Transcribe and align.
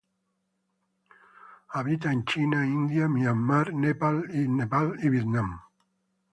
Habita 1.75 2.09
en 2.11 2.23
China, 2.25 2.65
India, 2.65 3.07
Myanmar, 3.07 3.71
Nepal 3.71 4.23
y 4.33 5.09
Vietnam. 5.09 5.61